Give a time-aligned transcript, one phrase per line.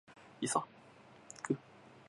[0.41, 0.65] いさ